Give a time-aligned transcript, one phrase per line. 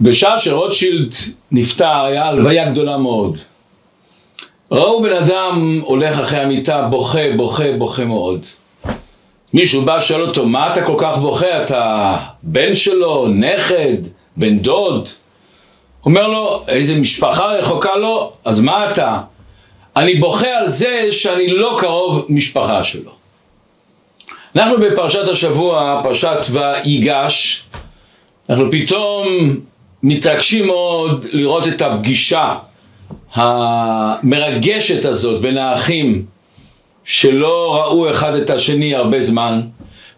[0.00, 1.14] בשעה שרוטשילד
[1.52, 3.36] נפטר, היה הלוויה גדולה מאוד.
[4.70, 8.46] ראו בן אדם הולך אחרי המיטה, בוכה, בוכה, בוכה מאוד.
[9.52, 11.62] מישהו בא, שואל אותו, מה אתה כל כך בוכה?
[11.62, 13.96] אתה בן שלו, נכד,
[14.36, 15.08] בן דוד?
[16.04, 18.32] אומר לו, איזה משפחה רחוקה לו?
[18.44, 19.20] אז מה אתה?
[19.96, 23.10] אני בוכה על זה שאני לא קרוב משפחה שלו.
[24.56, 27.64] אנחנו בפרשת השבוע, פרשת ויגש,
[28.50, 29.26] אנחנו פתאום
[30.02, 32.54] מתרגשים מאוד לראות את הפגישה
[33.34, 36.24] המרגשת הזאת בין האחים
[37.04, 39.60] שלא ראו אחד את השני הרבה זמן,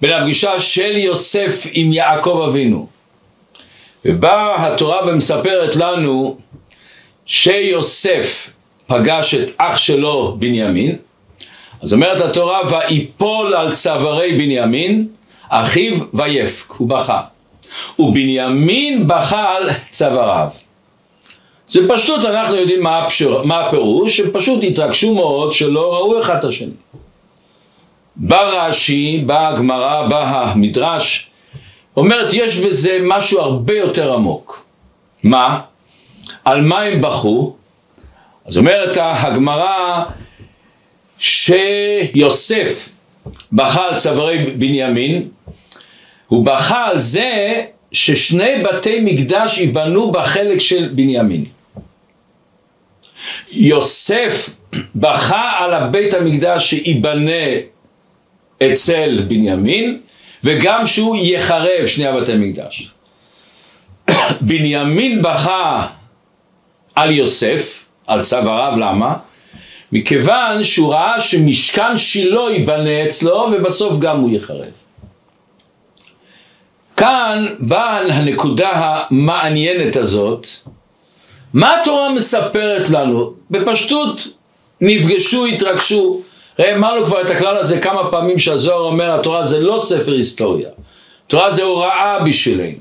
[0.00, 2.86] בין הפגישה של יוסף עם יעקב אבינו.
[4.04, 6.38] ובאה התורה ומספרת לנו
[7.26, 8.52] שיוסף
[8.86, 10.96] פגש את אח שלו בנימין,
[11.82, 15.08] אז אומרת התורה, ויפול על צווארי בנימין,
[15.48, 17.20] אחיו ויפק, הוא בכה.
[17.98, 20.48] ובנימין על צוואריו.
[21.66, 26.44] זה פשוט, אנחנו יודעים מה, הפשר, מה הפירוש, שפשוט התרגשו מאוד שלא ראו אחד את
[26.44, 26.70] השני.
[28.16, 31.30] בא רש"י, באה הגמרא, בא המדרש,
[31.96, 34.64] אומרת יש בזה משהו הרבה יותר עמוק.
[35.22, 35.60] מה?
[36.44, 37.56] על מה הם בכו?
[38.46, 40.04] אז אומרת הגמרא
[41.18, 42.88] שיוסף
[43.52, 45.28] בכה על צווארי בנימין,
[46.28, 51.44] הוא בכה על זה ששני בתי מקדש ייבנו בחלק של בנימין.
[53.52, 54.50] יוסף
[54.94, 57.46] בכה על הבית המקדש שייבנה
[58.62, 60.00] אצל בנימין
[60.44, 62.90] וגם שהוא יחרב שני הבתי מקדש.
[64.40, 65.86] בנימין בכה
[66.94, 69.14] על יוסף, על צוואריו, למה?
[69.92, 74.87] מכיוון שהוא ראה שמשכן שילה ייבנה אצלו ובסוף גם הוא יחרב.
[76.98, 80.46] כאן באה הנקודה המעניינת הזאת,
[81.54, 83.32] מה התורה מספרת לנו?
[83.50, 84.28] בפשטות
[84.80, 86.20] נפגשו, התרגשו,
[86.58, 90.68] ראה, אמרנו כבר את הכלל הזה כמה פעמים שהזוהר אומר, התורה זה לא ספר היסטוריה,
[91.26, 92.76] התורה זה הוראה בשבילנו.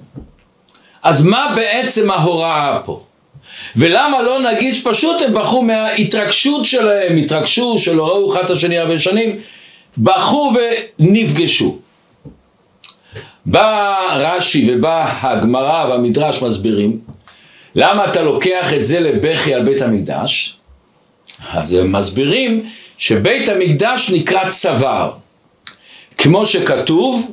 [1.04, 3.02] אז מה בעצם ההוראה פה?
[3.76, 9.00] ולמה לא נגיד שפשוט הם בכו מההתרגשות שלהם, התרגשו שלא ראו אחד את השני הרבה
[9.00, 9.40] שנים,
[9.98, 10.54] בכו
[11.00, 11.87] ונפגשו.
[13.50, 17.00] בא רש"י ובא הגמרא והמדרש מסבירים
[17.76, 20.58] למה אתה לוקח את זה לבכי על בית המקדש?
[21.54, 25.12] אז הם מסבירים שבית המקדש נקרא צוואר.
[26.18, 27.32] כמו שכתוב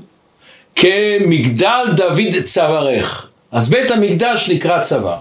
[0.76, 3.28] כמגדל דוד צווארך.
[3.52, 5.18] אז בית המקדש נקרא צוואר.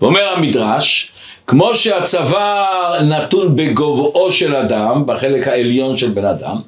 [0.00, 1.12] ואומר המדרש
[1.46, 6.60] כמו שהצוואר נתון בגובהו של אדם בחלק העליון של בן אדם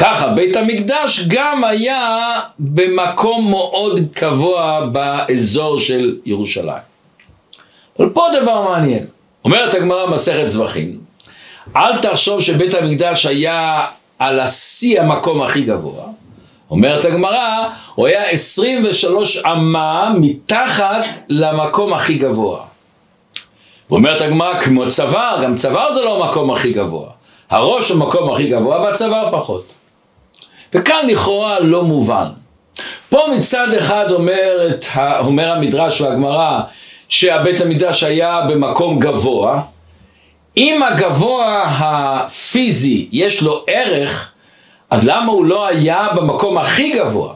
[0.00, 6.82] ככה בית המקדש גם היה במקום מאוד קבוע באזור של ירושלים.
[7.98, 9.06] אבל פה דבר מעניין,
[9.44, 11.00] אומרת הגמרא מסכת זבחים,
[11.76, 13.86] אל תחשוב שבית המקדש היה
[14.18, 16.04] על השיא המקום הכי גבוה,
[16.70, 22.60] אומרת הגמרא, הוא היה 23 אמה מתחת למקום הכי גבוה.
[23.90, 27.08] ואומרת הגמרא, כמו צוואר, גם צוואר זה לא המקום הכי גבוה.
[27.50, 29.79] הראש הוא המקום הכי גבוה והצוואר פחות.
[30.74, 32.26] וכאן לכאורה לא מובן.
[33.08, 36.60] פה מצד אחד אומר, ה, אומר המדרש והגמרא
[37.08, 39.62] שהבית המדרש היה במקום גבוה,
[40.56, 44.32] אם הגבוה הפיזי יש לו ערך,
[44.90, 47.34] אז למה הוא לא היה במקום הכי גבוה?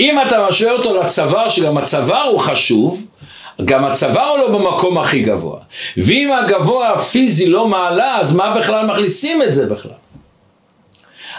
[0.00, 3.02] אם אתה משווה אותו לצוואר, שגם הצוואר הוא חשוב,
[3.64, 5.58] גם הצוואר הוא לא במקום הכי גבוה.
[5.96, 10.01] ואם הגבוה הפיזי לא מעלה, אז מה בכלל מכניסים את זה בכלל?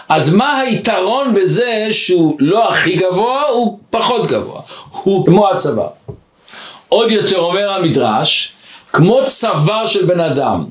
[0.08, 4.60] אז מה היתרון בזה שהוא לא הכי גבוה, הוא פחות גבוה,
[4.90, 5.88] הוא כמו הצוואר.
[6.88, 8.52] עוד יותר אומר המדרש,
[8.92, 10.64] כמו צוואר של בן אדם,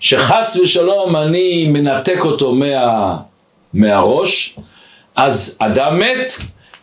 [0.00, 3.16] שחס ושלום אני מנתק אותו מה,
[3.74, 4.56] מהראש,
[5.16, 6.32] אז אדם מת,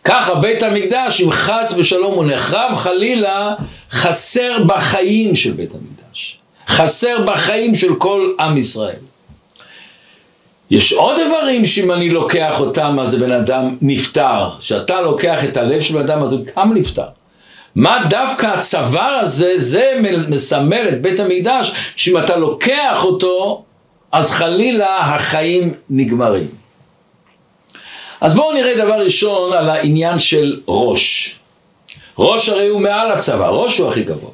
[0.04, 3.54] ככה בית המקדש, אם חס ושלום הוא נחרב חלילה,
[3.90, 6.38] חסר בחיים של בית המקדש,
[6.68, 9.11] חסר בחיים של כל עם ישראל.
[10.72, 15.80] יש עוד דברים שאם אני לוקח אותם אז בן אדם נפטר, שאתה לוקח את הלב
[15.80, 17.06] של בן אדם אז הוא קם נפטר.
[17.74, 23.64] מה דווקא הצוואר הזה, זה מסמל את בית המקדש, שאם אתה לוקח אותו,
[24.12, 26.48] אז חלילה החיים נגמרים.
[28.20, 31.34] אז בואו נראה דבר ראשון על העניין של ראש.
[32.18, 34.30] ראש הרי הוא מעל הצוואר, ראש הוא הכי גבוה.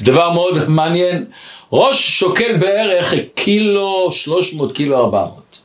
[0.00, 1.24] דבר מאוד מעניין,
[1.72, 5.61] ראש שוקל בערך קילו 300, קילו 400.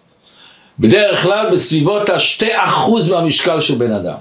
[0.79, 4.17] בדרך כלל בסביבות ה-2% מהמשקל של בן אדם.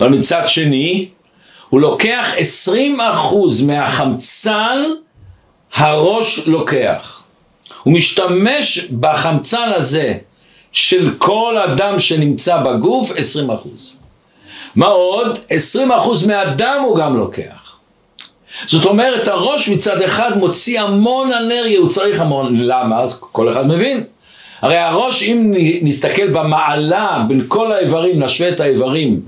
[0.00, 1.08] אבל מצד שני,
[1.68, 2.26] הוא לוקח
[2.88, 2.98] 20%
[3.66, 4.82] מהחמצן
[5.74, 7.22] הראש לוקח.
[7.82, 10.14] הוא משתמש בחמצן הזה
[10.72, 13.14] של כל אדם שנמצא בגוף 20%.
[14.76, 15.38] מה עוד?
[15.78, 17.76] 20% מהדם הוא גם לוקח.
[18.66, 23.00] זאת אומרת, הראש מצד אחד מוציא המון אנרגיה, הוא צריך המון, למה?
[23.00, 24.04] אז כל אחד מבין.
[24.62, 29.20] הרי הראש, אם נסתכל במעלה בין כל האיברים, נשווה את האיברים,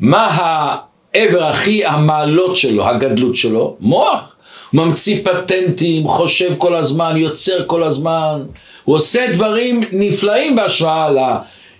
[0.00, 3.76] מה העבר הכי המעלות שלו, הגדלות שלו?
[3.80, 4.36] מוח.
[4.70, 8.42] הוא ממציא פטנטים, חושב כל הזמן, יוצר כל הזמן,
[8.84, 11.08] הוא עושה דברים נפלאים בהשוואה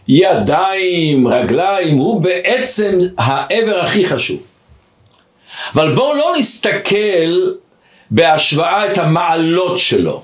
[0.09, 4.39] לידיים, רגליים, הוא בעצם העבר הכי חשוב.
[5.75, 7.51] אבל בואו לא נסתכל
[8.11, 10.23] בהשוואה את המעלות שלו.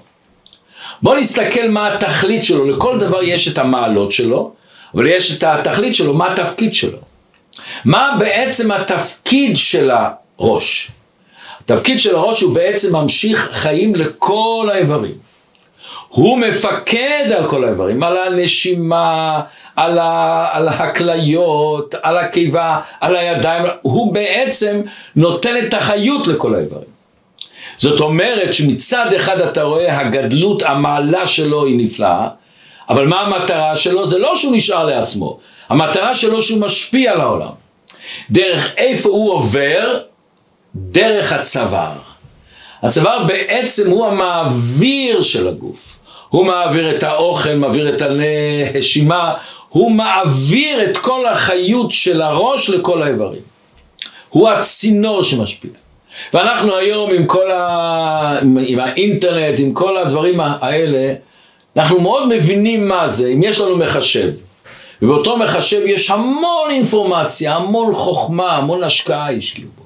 [1.03, 4.53] בואו נסתכל מה התכלית שלו, לכל דבר יש את המעלות שלו,
[4.95, 6.99] אבל יש את התכלית שלו, מה התפקיד שלו.
[7.85, 9.91] מה בעצם התפקיד של
[10.39, 10.91] הראש?
[11.61, 15.15] התפקיד של הראש הוא בעצם ממשיך חיים לכל האיברים.
[16.09, 19.41] הוא מפקד על כל האיברים, על הנשימה,
[19.77, 24.83] על, ה, על הכליות, על הקיבה, על הידיים, הוא בעצם
[25.17, 26.92] נותן את החיות לכל האיברים.
[27.77, 32.29] זאת אומרת שמצד אחד אתה רואה הגדלות, המעלה שלו היא נפלאה,
[32.89, 34.07] אבל מה המטרה שלו?
[34.07, 35.39] זה לא שהוא נשאר לעצמו,
[35.69, 37.53] המטרה שלו שהוא משפיע על העולם.
[38.31, 39.99] דרך איפה הוא עובר?
[40.75, 41.93] דרך הצוואר.
[42.83, 45.99] הצוואר בעצם הוא המעביר של הגוף.
[46.29, 49.35] הוא מעביר את האוכל, מעביר את הנשימה,
[49.69, 53.43] הוא מעביר את כל החיות של הראש לכל האיברים.
[54.29, 55.71] הוא הצינור שמשפיע.
[56.33, 58.39] ואנחנו היום עם כל ה...
[58.67, 61.15] עם האינטרנט, עם כל הדברים האלה,
[61.77, 64.33] אנחנו מאוד מבינים מה זה, אם יש לנו מחשב,
[65.03, 69.83] ובאותו מחשב יש המון אינפורמציה, המון חוכמה, המון השקעה השקיעו בו.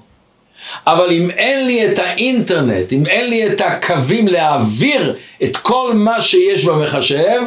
[0.86, 6.20] אבל אם אין לי את האינטרנט, אם אין לי את הקווים להעביר את כל מה
[6.20, 7.40] שיש במחשב,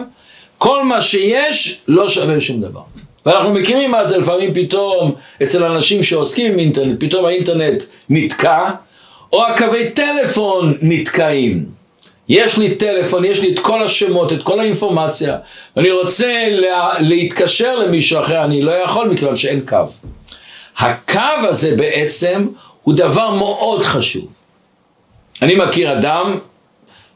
[0.57, 2.81] כל מה שיש לא שווה שום דבר.
[3.25, 8.69] ואנחנו מכירים מה זה לפעמים פתאום אצל אנשים שעוסקים עם אינטרנט, פתאום האינטרנט נתקע,
[9.33, 11.65] או הקווי טלפון נתקעים.
[12.29, 15.37] יש לי טלפון, יש לי את כל השמות, את כל האינפורמציה,
[15.75, 19.77] ואני רוצה לה, להתקשר למישהו אחר, אני לא יכול מכיוון שאין קו.
[20.77, 22.47] הקו הזה בעצם
[22.83, 24.27] הוא דבר מאוד חשוב.
[25.41, 26.37] אני מכיר אדם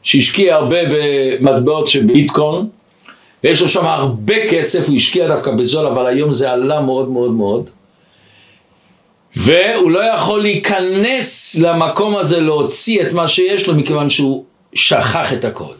[0.02, 2.66] שהשקיע הרבה במטבעות של ביטקורן,
[3.44, 7.30] ויש לו שם הרבה כסף, הוא השקיע דווקא בזול, אבל היום זה עלה מאוד מאוד
[7.30, 7.70] מאוד.
[9.36, 14.44] והוא לא יכול להיכנס למקום הזה להוציא את מה שיש לו מכיוון שהוא
[14.74, 15.76] שכח את הקוד.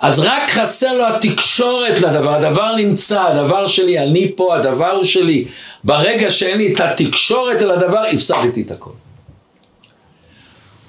[0.00, 5.44] אז רק חסר לו התקשורת לדבר, הדבר נמצא, הדבר שלי, אני פה, הדבר הוא שלי.
[5.84, 8.90] ברגע שאין לי את התקשורת על הדבר, הפסדתי את הכל.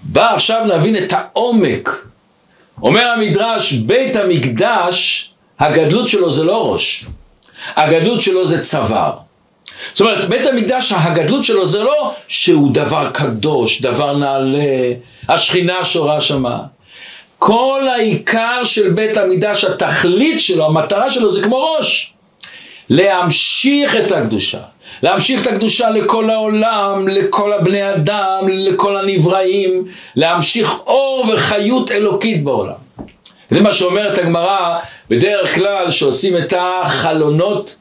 [0.03, 2.07] בא עכשיו להבין את העומק.
[2.81, 7.05] אומר המדרש, בית המקדש, הגדלות שלו זה לא ראש,
[7.75, 9.11] הגדלות שלו זה צוואר.
[9.93, 14.93] זאת אומרת, בית המקדש, הגדלות שלו זה לא שהוא דבר קדוש, דבר נעלה,
[15.29, 16.59] השכינה שורה שמה.
[17.39, 22.13] כל העיקר של בית המקדש, התכלית שלו, המטרה שלו זה כמו ראש.
[22.89, 24.59] להמשיך את הקדושה.
[25.03, 29.85] להמשיך את הקדושה לכל העולם, לכל הבני אדם, לכל הנבראים,
[30.15, 32.85] להמשיך אור וחיות אלוקית בעולם.
[33.51, 37.77] זה מה שאומרת הגמרא, בדרך כלל שעושים את החלונות,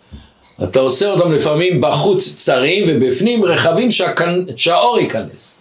[0.63, 4.41] אתה עושה אותם לפעמים בחוץ צרים ובפנים רחבים שהכנ...
[4.57, 5.55] שהאור ייכנס.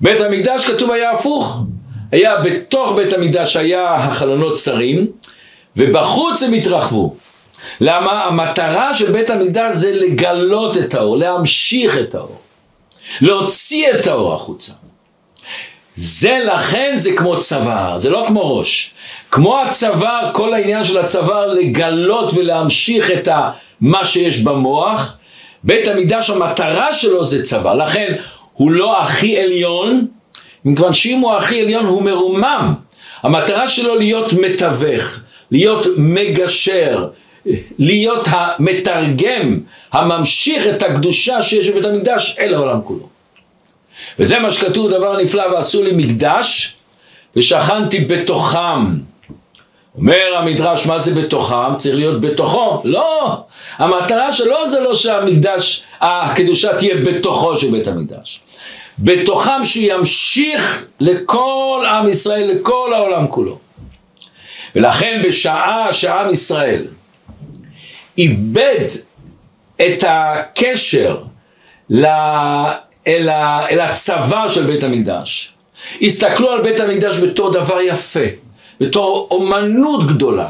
[0.00, 1.62] בית המקדש כתוב היה הפוך,
[2.12, 5.06] היה בתוך בית המקדש היה החלונות צרים
[5.76, 7.16] ובחוץ הם התרחבו.
[7.80, 8.24] למה?
[8.24, 12.40] המטרה של בית המקדש זה לגלות את האור, להמשיך את האור,
[13.20, 14.72] להוציא את האור החוצה.
[15.94, 18.94] זה לכן זה כמו צוואר, זה לא כמו ראש.
[19.30, 23.28] כמו הצוואר, כל העניין של הצוואר לגלות ולהמשיך את
[23.80, 25.16] מה שיש במוח,
[25.64, 28.14] בית המקדש המטרה שלו זה צוואר, לכן
[28.52, 30.06] הוא לא הכי עליון,
[30.64, 32.74] מכיוון שאם הוא הכי עליון הוא מרומם.
[33.22, 37.08] המטרה שלו להיות מתווך, להיות מגשר,
[37.78, 39.60] להיות המתרגם,
[39.92, 43.08] הממשיך את הקדושה שיש בבית המקדש אל העולם כולו.
[44.18, 46.76] וזה מה שכתוב דבר נפלא ועשו לי מקדש
[47.36, 49.06] ושכנתי בתוכם.
[49.96, 51.76] אומר המדרש מה זה בתוכם?
[51.76, 52.80] צריך להיות בתוכו.
[52.84, 53.40] לא,
[53.78, 58.40] המטרה שלו זה לא שהמקדש, הקדושה תהיה בתוכו של בית המקדש.
[58.98, 63.58] בתוכם שהוא ימשיך לכל עם ישראל, לכל העולם כולו.
[64.74, 66.86] ולכן בשעה שעם ישראל
[68.18, 68.86] איבד
[69.76, 71.16] את הקשר
[71.92, 72.04] אל,
[73.28, 75.52] ה, אל הצבא של בית המקדש.
[76.02, 78.20] הסתכלו על בית המקדש בתור דבר יפה,
[78.80, 80.48] בתור אומנות גדולה.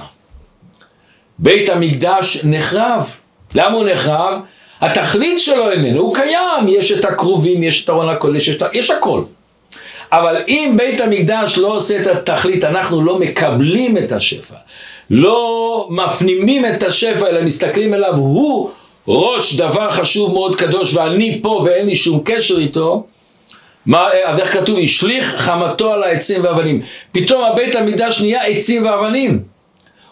[1.38, 3.16] בית המקדש נחרב.
[3.54, 4.38] למה הוא נחרב?
[4.80, 9.23] התכלית שלו איננו, הוא קיים, יש את הקרובים, יש את ארון הקודש, יש, יש הכל.
[10.12, 14.54] אבל אם בית המקדש לא עושה את התכלית, אנחנו לא מקבלים את השפע,
[15.11, 18.71] לא מפנימים את השפע, אלא מסתכלים אליו, הוא
[19.09, 23.06] ראש דבר חשוב מאוד קדוש, ואני פה ואין לי שום קשר איתו,
[23.87, 24.78] מה, אז איך כתוב?
[24.78, 26.83] השליך חמתו על העצים והאבנים.
[27.12, 29.43] פתאום הבית המקדש נהיה עצים ואבנים.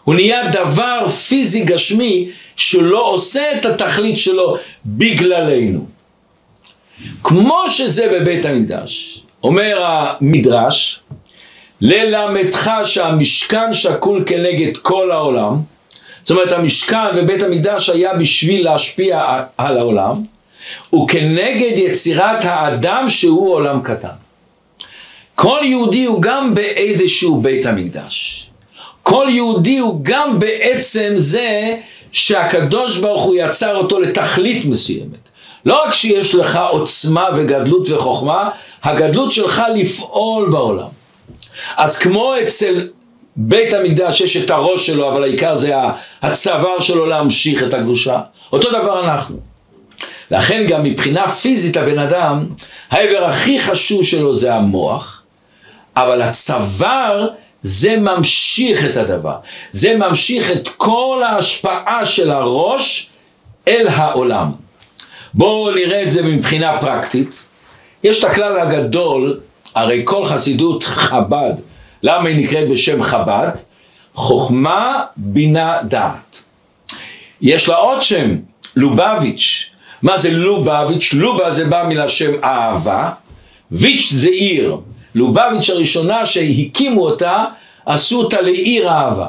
[0.05, 5.87] הוא נהיה דבר פיזי גשמי שלא עושה את התכלית שלו בגללנו.
[7.23, 11.01] כמו שזה בבית המקדש, אומר המדרש,
[11.81, 15.57] ללמדך שהמשכן שקול כנגד כל העולם,
[16.23, 20.15] זאת אומרת המשכן ובית המקדש היה בשביל להשפיע על העולם,
[20.95, 24.09] וכנגד יצירת האדם שהוא עולם קטן.
[25.35, 28.47] כל יהודי הוא גם באיזשהו בית המקדש.
[29.03, 31.77] כל יהודי הוא גם בעצם זה
[32.13, 35.29] שהקדוש ברוך הוא יצר אותו לתכלית מסוימת.
[35.67, 38.51] לא רק שיש לך עוצמה וגדלות וחוכמה,
[38.83, 40.89] הגדלות שלך לפעול בעולם.
[41.77, 42.89] אז כמו אצל
[43.37, 45.73] בית המקדש יש את הראש שלו, אבל העיקר זה
[46.23, 48.21] הצוואר שלו להמשיך את הקדושה,
[48.53, 49.54] אותו דבר אנחנו.
[50.31, 52.47] לכן גם מבחינה פיזית הבן אדם,
[52.91, 55.23] העבר הכי חשוב שלו זה המוח,
[55.97, 57.29] אבל הצוואר
[57.63, 59.37] זה ממשיך את הדבר,
[59.71, 63.11] זה ממשיך את כל ההשפעה של הראש
[63.69, 64.53] אל העולם.
[65.35, 67.45] בואו נראה את זה מבחינה פרקטית.
[68.05, 69.41] יש את הכלל הגדול,
[69.75, 71.53] הרי כל חסידות חב"ד,
[72.03, 73.51] למה היא נקראת בשם חב"ד?
[74.15, 76.43] חוכמה, בינה, דעת.
[77.41, 78.37] יש לה עוד שם,
[78.77, 79.74] לובביץ'.
[80.05, 81.15] מה זה לובביץ'?
[81.15, 83.11] לובה זה בא מלשם אהבה,
[83.71, 84.77] ויץ' זה עיר.
[85.15, 87.45] לובביץ' הראשונה שהקימו אותה,
[87.87, 89.29] עשו אותה לעיר אהבה.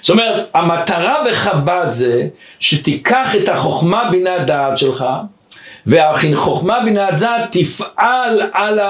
[0.00, 2.28] זאת אומרת, המטרה בחב"ד זה
[2.60, 5.04] שתיקח את החוכמה בינה דעת שלך,
[5.86, 8.80] והחוכמה בינה דעת תפעל על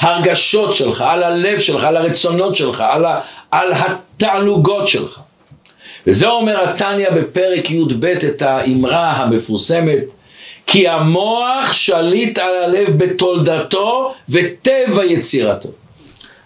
[0.00, 3.20] ההרגשות שלך, על הלב שלך, על הרצונות שלך, על, ה,
[3.50, 5.20] על התענוגות שלך.
[6.06, 10.15] וזה אומר התניא בפרק י"ב את האמרה המפורסמת
[10.66, 15.68] כי המוח שליט על הלב בתולדתו וטבע יצירתו.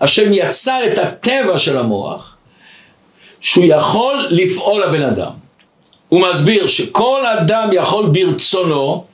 [0.01, 2.37] השם יצר את הטבע של המוח,
[3.41, 5.31] שהוא יכול לפעול לבן אדם.
[6.09, 9.05] הוא מסביר שכל אדם יכול ברצונו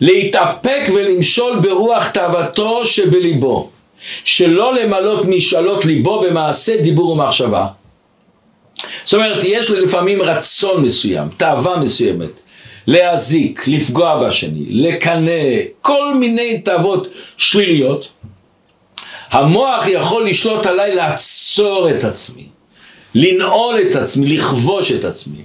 [0.00, 3.70] להתאפק ולמשול ברוח תאוותו שבליבו,
[4.24, 7.66] שלא למלות משאלות ליבו במעשה, דיבור ומחשבה.
[9.04, 12.40] זאת אומרת, יש לפעמים רצון מסוים, תאווה מסוימת,
[12.88, 15.42] להזיק, לפגוע בשני, לקנא,
[15.82, 18.08] כל מיני תאוות שליליות.
[19.30, 22.46] המוח יכול לשלוט עליי לעצור את עצמי,
[23.14, 25.42] לנעול את עצמי, לכבוש את עצמי.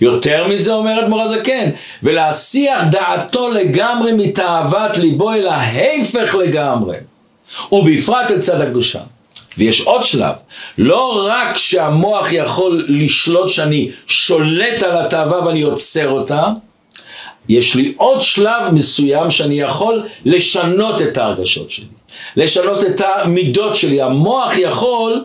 [0.00, 1.70] יותר מזה אומרת מורה זקן,
[2.02, 6.96] ולהסיח דעתו לגמרי מתאוות ליבו אל ההפך לגמרי,
[7.72, 9.00] ובפרט אל צד הקדושה.
[9.58, 10.34] ויש עוד שלב,
[10.78, 16.46] לא רק שהמוח יכול לשלוט שאני שולט על התאווה ואני עוצר אותה,
[17.48, 21.86] יש לי עוד שלב מסוים שאני יכול לשנות את ההרגשות שלי,
[22.36, 24.02] לשנות את המידות שלי.
[24.02, 25.24] המוח יכול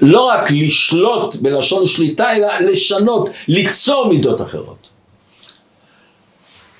[0.00, 4.88] לא רק לשלוט בלשון שליטה, אלא לשנות, ליצור מידות אחרות.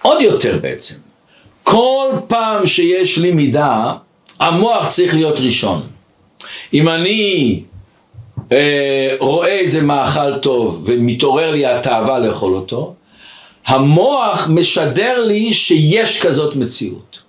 [0.02, 0.94] עוד יותר בעצם,
[1.62, 3.92] כל פעם שיש לי מידה,
[4.40, 5.82] המוח צריך להיות ראשון.
[6.74, 7.62] אם אני
[8.52, 12.94] אה, רואה איזה מאכל טוב ומתעורר לי התאווה לאכול אותו,
[13.66, 17.22] המוח משדר לי שיש כזאת מציאות.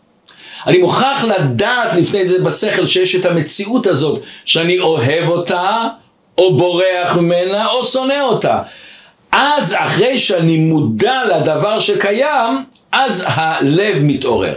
[0.68, 5.88] אני מוכרח לדעת לפני זה בשכל שיש את המציאות הזאת שאני אוהב אותה
[6.38, 8.62] או בורח ממנה או שונא אותה.
[9.32, 14.56] אז אחרי שאני מודע לדבר שקיים, אז הלב מתעורר.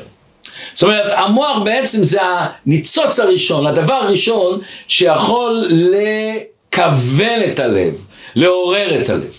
[0.74, 8.04] זאת אומרת, המוח בעצם זה הניצוץ הראשון, הדבר הראשון שיכול לכוון את הלב,
[8.34, 9.32] לעורר את הלב.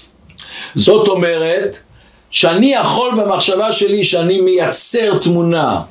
[0.75, 1.77] זאת אומרת,
[2.31, 5.81] שאני יכול במחשבה שלי שאני מייצר תמונה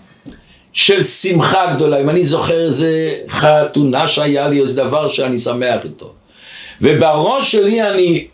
[0.72, 6.12] של שמחה גדולה, אם אני זוכר איזה חתונה שהיה לי, איזה דבר שאני שמח איתו,
[6.80, 8.26] ובראש שלי אני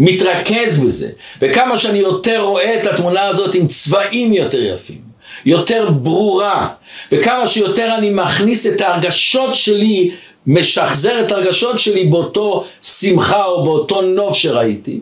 [0.00, 1.08] מתרכז בזה,
[1.40, 5.09] וכמה שאני יותר רואה את התמונה הזאת עם צבעים יותר יפים,
[5.46, 6.68] יותר ברורה,
[7.12, 10.10] וכמה שיותר אני מכניס את ההרגשות שלי,
[10.46, 15.00] משחזר את הרגשות שלי באותו שמחה או באותו נוף שראיתי,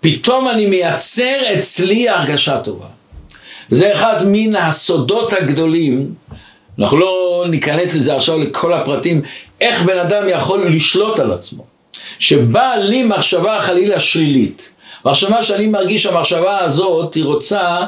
[0.00, 2.86] פתאום אני מייצר אצלי הרגשה טובה.
[3.70, 6.14] זה אחד מן הסודות הגדולים,
[6.78, 9.22] אנחנו לא ניכנס לזה עכשיו לכל הפרטים,
[9.60, 11.64] איך בן אדם יכול לשלוט על עצמו.
[12.18, 14.72] שבאה לי מחשבה חלילה שלילית,
[15.04, 17.78] מחשבה שאני מרגיש שהמחשבה הזאת היא רוצה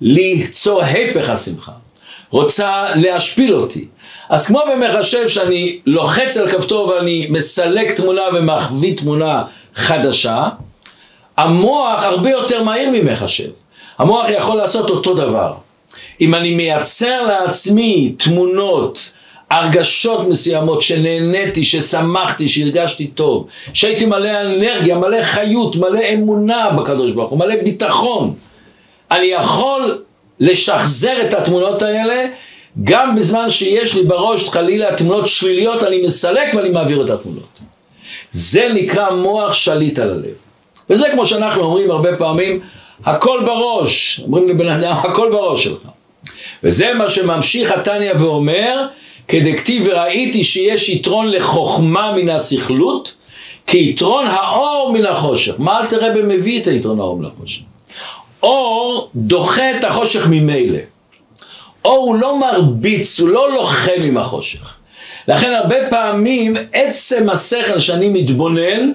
[0.00, 1.72] ליצור הפך השמחה,
[2.30, 3.88] רוצה להשפיל אותי.
[4.28, 9.42] אז כמו במחשב שאני לוחץ על כפתור ואני מסלק תמונה ומחביא תמונה
[9.74, 10.48] חדשה,
[11.36, 13.48] המוח הרבה יותר מהיר ממחשב.
[13.98, 15.54] המוח יכול לעשות אותו דבר.
[16.20, 19.12] אם אני מייצר לעצמי תמונות,
[19.50, 27.30] הרגשות מסוימות שנהניתי, ששמחתי, שהרגשתי טוב, שהייתי מלא אנרגיה, מלא חיות, מלא אמונה בקדוש ברוך
[27.30, 28.34] הוא, מלא ביטחון,
[29.10, 30.04] אני יכול
[30.40, 32.24] לשחזר את התמונות האלה
[32.84, 37.58] גם בזמן שיש לי בראש חלילה תמונות שליליות, אני מסלק ואני מעביר את התמונות.
[38.30, 40.34] זה נקרא מוח שליט על הלב.
[40.90, 42.60] וזה כמו שאנחנו אומרים הרבה פעמים,
[43.04, 45.80] הכל בראש, אומרים לבן אדם, הכל בראש שלך.
[46.64, 48.86] וזה מה שממשיך התניא ואומר,
[49.28, 53.14] כדכתיב וראיתי שיש יתרון לחוכמה מן הסכלות,
[53.66, 55.54] כיתרון האור מן החושך.
[55.58, 57.62] מה אל תראה במביא את היתרון האור מן החושך?
[58.42, 60.78] אור דוחה את החושך ממילא.
[61.84, 64.74] אור הוא לא מרביץ, הוא לא לוחם עם החושך.
[65.28, 68.92] לכן הרבה פעמים עצם השכל שאני מתבונן,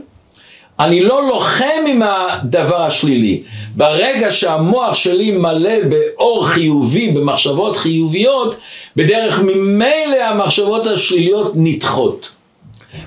[0.80, 3.44] אני לא לוחם עם הדבר השלילי.
[3.76, 8.56] ברגע שהמוח שלי מלא באור חיובי, במחשבות חיוביות,
[8.96, 12.30] בדרך ממילא המחשבות השליליות נדחות.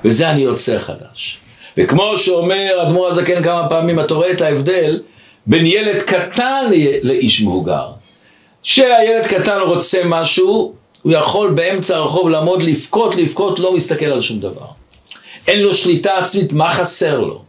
[0.04, 1.38] וזה אני יוצר חדש.
[1.76, 5.00] וכמו שאומר אדמו"ר הזקן כמה פעמים, אתה רואה את ההבדל
[5.46, 6.64] בין ילד קטן
[7.02, 7.86] לאיש מבוגר.
[8.62, 14.40] כשהילד קטן רוצה משהו, הוא יכול באמצע הרחוב לעמוד לבכות, לבכות, לא מסתכל על שום
[14.40, 14.66] דבר.
[15.48, 17.42] אין לו שליטה עצמית, מה חסר לו?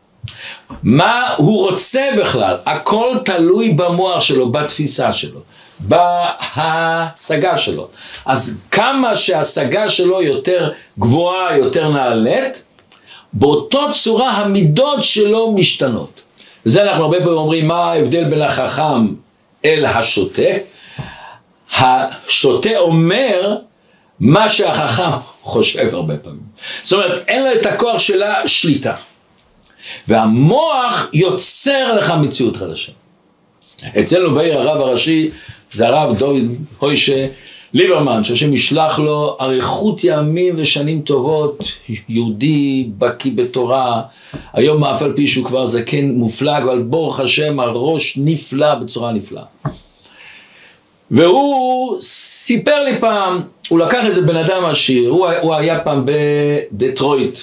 [0.84, 2.58] מה הוא רוצה בכלל?
[2.66, 5.40] הכל תלוי במוח שלו, בתפיסה שלו,
[5.80, 7.88] בהשגה שלו.
[8.26, 12.64] אז כמה שההשגה שלו יותר גבוהה, יותר נעלית,
[13.34, 16.22] באותו צורה המידות שלו משתנות.
[16.70, 19.08] וזה אנחנו הרבה פעמים אומרים, מה ההבדל בין החכם
[19.66, 20.42] אל השוטה?
[21.78, 23.56] השוטה אומר
[24.20, 26.42] מה שהחכם חושב הרבה פעמים.
[26.84, 28.96] זאת אומרת, אין לו את הכוח של השליטה.
[30.08, 32.92] והמוח יוצר לך מציאות חדשה.
[34.00, 35.30] אצלנו בעיר הרב הראשי
[35.72, 36.46] זה הרב דוד
[36.80, 37.28] הוישה
[37.74, 41.64] ליברמן, שהשם ישלח לו אריכות ימים ושנים טובות,
[42.10, 44.02] יהודי, בקיא בתורה,
[44.54, 49.44] היום אף על פי שהוא כבר זקן מופלג, אבל ברוך השם הראש נפלא בצורה נפלאה.
[51.12, 57.40] והוא סיפר לי פעם, הוא לקח איזה בן אדם עשיר, הוא, הוא היה פעם בדטרויט,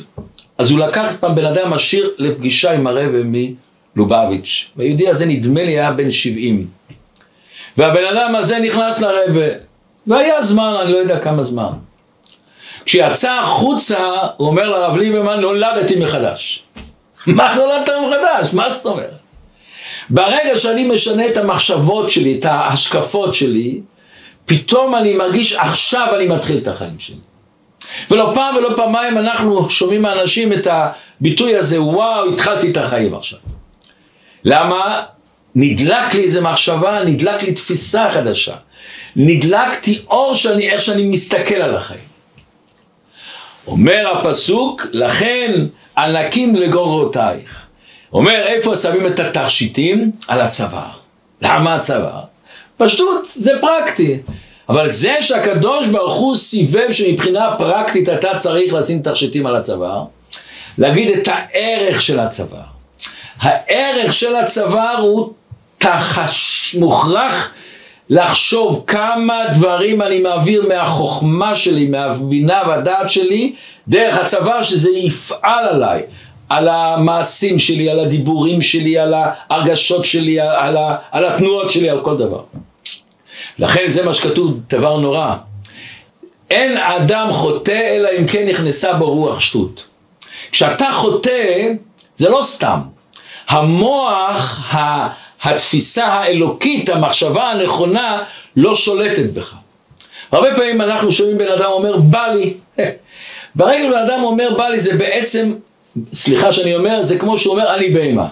[0.59, 3.53] אז הוא לקח פעם בן אדם עשיר לפגישה עם הרבי
[3.97, 6.67] מלובביץ', והיהודי הזה נדמה לי היה בן 70.
[7.77, 9.49] והבן אדם הזה נכנס לרבי,
[10.07, 11.71] והיה זמן, אני לא יודע כמה זמן.
[12.85, 13.99] כשיצא החוצה,
[14.37, 16.63] הוא אומר לרב ליברמן, נולדתי מחדש.
[17.27, 18.55] מה נולדת מחדש?
[18.55, 19.15] מה זאת אומרת?
[20.11, 23.81] ברגע שאני משנה את המחשבות שלי, את ההשקפות שלי,
[24.45, 27.17] פתאום אני מרגיש עכשיו אני מתחיל את החיים שלי.
[28.11, 33.39] ולא פעם ולא פעמיים אנחנו שומעים מאנשים את הביטוי הזה, וואו, התחלתי את החיים עכשיו.
[34.45, 35.03] למה?
[35.55, 38.55] נדלק לי איזה מחשבה, נדלק לי תפיסה חדשה.
[39.17, 42.01] נדלקתי אור שאני, איך שאני מסתכל על החיים.
[43.67, 45.67] אומר הפסוק, לכן
[45.99, 47.67] ענקים לגורותייך.
[48.13, 50.11] אומר, איפה שמים את התכשיטים?
[50.29, 50.89] על הצוואר.
[51.43, 52.21] למה הצוואר?
[52.77, 54.19] פשטות, זה פרקטי.
[54.69, 60.05] אבל זה שהקדוש ברוך הוא סיבב שמבחינה פרקטית אתה צריך לשים תכשיטים על הצוואר,
[60.79, 62.61] להגיד את הערך של הצוואר.
[63.41, 65.33] הערך של הצוואר הוא
[65.79, 67.53] תחש, מוכרח
[68.11, 73.55] לחשוב כמה דברים אני מעביר מהחוכמה שלי, מהבינה והדעת שלי,
[73.89, 76.03] דרך הצוואר שזה יפעל עליי.
[76.49, 82.01] על המעשים שלי, על הדיבורים שלי, על ההרגשות שלי, על, ה, על התנועות שלי, על
[82.01, 82.41] כל דבר.
[83.59, 85.35] לכן זה מה שכתוב, דבר נורא.
[86.51, 89.87] אין אדם חוטא אלא אם כן נכנסה בו רוח שטות.
[90.53, 91.73] כשאתה חוטא,
[92.17, 92.79] זה לא סתם.
[93.49, 94.75] המוח,
[95.43, 98.23] התפיסה האלוקית, המחשבה הנכונה,
[98.57, 99.55] לא שולטת בך.
[100.33, 102.55] הרבה פעמים אנחנו שומעים בן אדם אומר, בא לי.
[103.55, 105.53] ברגע שבן אדם אומר בא לי, זה בעצם
[106.13, 108.29] סליחה שאני אומר, זה כמו שהוא אומר, אני בהמה.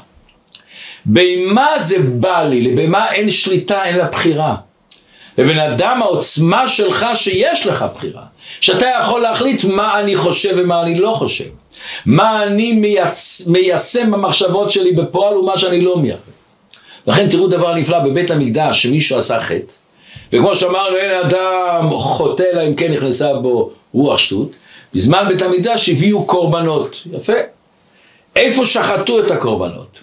[1.05, 4.57] בהמה זה בא לי, לבהמה אין שליטה, אין לה בחירה.
[5.39, 8.23] לבן אדם העוצמה שלך שיש לך בחירה.
[8.61, 11.45] שאתה יכול להחליט מה אני חושב ומה אני לא חושב.
[12.07, 13.47] מה אני מייצ...
[13.47, 16.34] מיישם במחשבות שלי בפועל ומה שאני לא מייחד.
[17.07, 19.73] לכן תראו דבר נפלא בבית המקדש שמישהו עשה חטא
[20.33, 24.51] וכמו שאמרנו, אין אדם חוטא אלא אם כן נכנסה בו רוח שטות.
[24.95, 27.03] בזמן בית המקדש הביאו קורבנות.
[27.13, 27.33] יפה.
[28.37, 29.99] איפה שחטו את הקורבנות?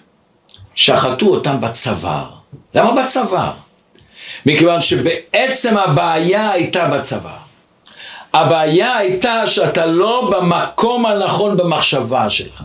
[0.74, 2.24] שחטו אותם בצוואר.
[2.74, 3.50] למה בצוואר?
[4.46, 7.42] מכיוון שבעצם הבעיה הייתה בצוואר.
[8.34, 12.62] הבעיה הייתה שאתה לא במקום הנכון במחשבה שלך.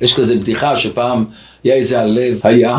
[0.00, 1.24] יש כזה בדיחה שפעם
[1.64, 2.78] היה איזה הלב היה,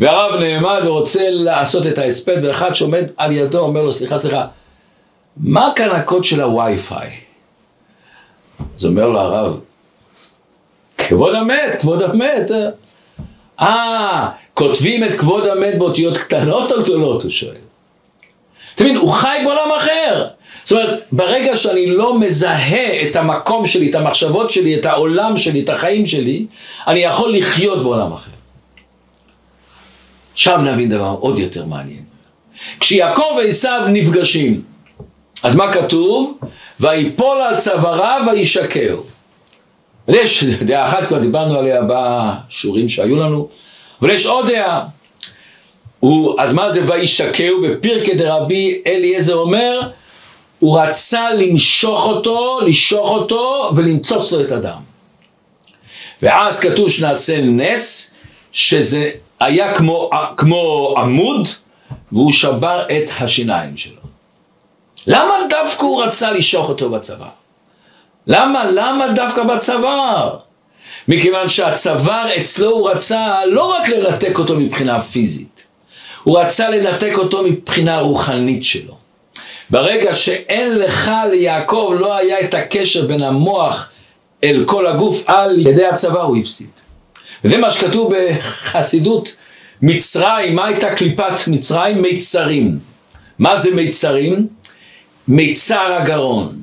[0.00, 4.46] והרב נעמד ורוצה לעשות את ההספד, ואחד שעומד על ידו אומר לו, סליחה, סליחה,
[5.36, 7.10] מה כאן הקוד של הווי-פיי?
[8.76, 9.60] אז אומר לו הרב,
[10.98, 12.50] כבוד המת, כבוד המת.
[13.60, 17.54] אה, כותבים את כבוד המת באותיות קטנות או גדולות, הוא שואל.
[18.74, 20.26] אתה מבין, הוא חי בעולם אחר.
[20.64, 25.60] זאת אומרת, ברגע שאני לא מזהה את המקום שלי, את המחשבות שלי, את העולם שלי,
[25.60, 26.46] את החיים שלי,
[26.86, 28.29] אני יכול לחיות בעולם אחר.
[30.40, 32.02] עכשיו נבין דבר עוד יותר מעניין.
[32.80, 34.62] כשיעקב ועשיו נפגשים,
[35.42, 36.38] אז מה כתוב?
[36.80, 39.00] ויפול על צוואריו וישקר.
[40.08, 43.48] יש דעה אחת, כבר דיברנו עליה בשיעורים שהיו לנו,
[44.02, 44.86] אבל יש עוד דעה.
[46.00, 47.62] הוא, אז מה זה וישקהו?
[47.62, 49.80] בפרקי דרבי אליעזר אומר,
[50.58, 54.80] הוא רצה למשוך אותו, לשוך אותו ולמצוץ לו את הדם.
[56.22, 58.14] ואז כתוב שנעשה נס,
[58.52, 61.48] שזה היה כמו, כמו עמוד,
[62.12, 64.00] והוא שבר את השיניים שלו.
[65.06, 67.28] למה דווקא הוא רצה לשוך אותו בצוואר?
[68.26, 68.64] למה?
[68.70, 70.36] למה דווקא בצוואר?
[71.08, 75.62] מכיוון שהצוואר אצלו הוא רצה לא רק לנתק אותו מבחינה פיזית,
[76.24, 78.94] הוא רצה לנתק אותו מבחינה רוחנית שלו.
[79.70, 83.88] ברגע שאין לך ליעקב לא היה את הקשר בין המוח
[84.44, 86.79] אל כל הגוף על ידי הצוואר הוא הפסיד.
[87.44, 89.36] וזה מה שכתוב בחסידות
[89.82, 92.02] מצרים, מה הייתה קליפת מצרים?
[92.02, 92.78] מיצרים.
[93.38, 94.46] מה זה מיצרים?
[95.28, 96.60] מיצר הגרון.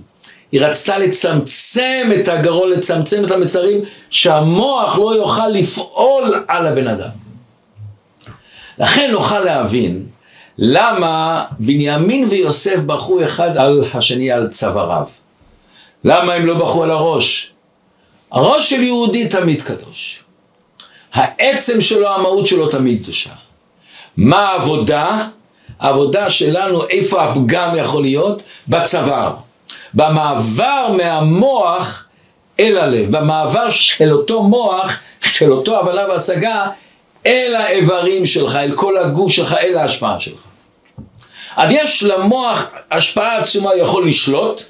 [0.51, 7.09] היא רצתה לצמצם את הגרון, לצמצם את המצרים, שהמוח לא יוכל לפעול על הבן אדם.
[8.79, 10.05] לכן נוכל להבין
[10.57, 15.05] למה בנימין ויוסף בחרו אחד על השני על צוואריו.
[16.03, 17.51] למה הם לא בחרו על הראש?
[18.31, 20.23] הראש של יהודי תמיד קדוש.
[21.13, 23.29] העצם שלו, המהות שלו תמיד קדושה.
[24.17, 25.27] מה העבודה?
[25.79, 28.43] העבודה שלנו, איפה הפגם יכול להיות?
[28.67, 29.33] בצוואר.
[29.93, 32.05] במעבר מהמוח
[32.59, 36.67] אל הלב, במעבר של אותו מוח, של אותו הבנה והשגה,
[37.25, 40.39] אל האיברים שלך, אל כל הגוף שלך, אל ההשפעה שלך.
[41.55, 44.63] אז יש למוח השפעה עצומה, הוא יכול לשלוט,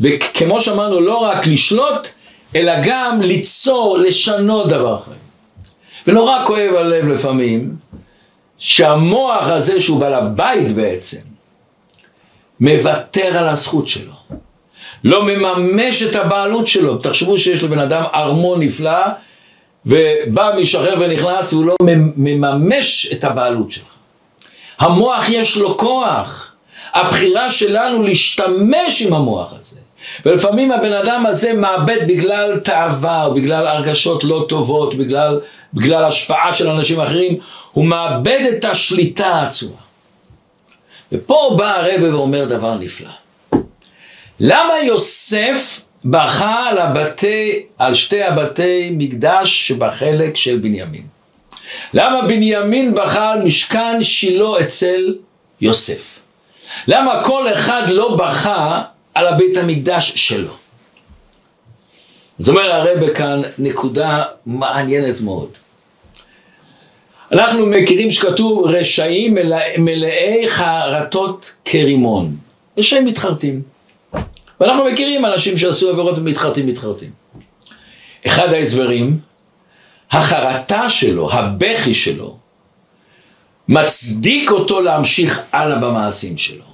[0.00, 2.08] וכמו שאמרנו, לא רק לשלוט,
[2.56, 5.12] אלא גם ליצור, לשנות דבר אחר.
[6.06, 7.76] ונורא כואב הלב לפעמים,
[8.58, 11.20] שהמוח הזה שהוא בעל הבית בעצם,
[12.60, 14.12] מוותר על הזכות שלו.
[15.04, 16.98] לא מממש את הבעלות שלו.
[16.98, 19.02] תחשבו שיש לבן אדם ארמון נפלא,
[19.86, 21.76] ובא משחרר ונכנס, והוא לא
[22.16, 23.84] מממש את הבעלות שלך.
[24.78, 26.52] המוח יש לו כוח.
[26.92, 29.76] הבחירה שלנו להשתמש עם המוח הזה.
[30.24, 35.40] ולפעמים הבן אדם הזה מאבד בגלל תאווה, או בגלל הרגשות לא טובות, בגלל,
[35.74, 37.38] בגלל השפעה של אנשים אחרים,
[37.72, 39.80] הוא מאבד את השליטה העצומה.
[41.12, 43.10] ופה בא הרבה ואומר דבר נפלא.
[44.40, 51.06] למה יוסף בכה על, הבתי, על שתי הבתי מקדש שבחלק של בנימין?
[51.94, 55.14] למה בנימין בכה על משכן שילה אצל
[55.60, 56.20] יוסף?
[56.86, 58.82] למה כל אחד לא בכה
[59.14, 60.59] על הבית המקדש שלו?
[62.40, 65.48] זאת אומרת הרבה כאן נקודה מעניינת מאוד.
[67.32, 69.36] אנחנו מכירים שכתוב רשעים
[69.78, 72.36] מלאי חרטות כרימון.
[72.78, 73.62] רשעים מתחרטים.
[74.60, 77.10] ואנחנו מכירים אנשים שעשו עבירות ומתחרטים מתחרטים.
[78.26, 79.18] אחד ההסברים,
[80.10, 82.36] החרטה שלו, הבכי שלו,
[83.68, 86.64] מצדיק אותו להמשיך הלאה במעשים שלו.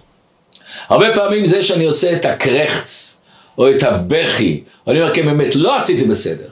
[0.89, 3.17] הרבה פעמים זה שאני עושה את הקרחץ,
[3.59, 6.49] או את הבכי, אני אומר, כן, באמת, לא עשיתי בסדר.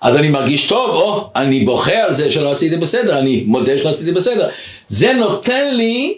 [0.00, 3.88] אז אני מרגיש טוב, או אני בוכה על זה שלא עשיתי בסדר, אני מודה שלא
[3.88, 4.48] עשיתי בסדר.
[4.86, 6.14] זה נותן לי